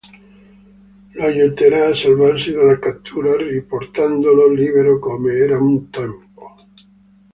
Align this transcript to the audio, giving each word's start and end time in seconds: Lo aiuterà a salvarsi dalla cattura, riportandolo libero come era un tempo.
Lo 1.13 1.25
aiuterà 1.27 1.85
a 1.89 1.93
salvarsi 1.93 2.51
dalla 2.53 2.79
cattura, 2.79 3.37
riportandolo 3.37 4.47
libero 4.49 4.97
come 4.97 5.33
era 5.33 5.59
un 5.59 5.91
tempo. 5.91 6.55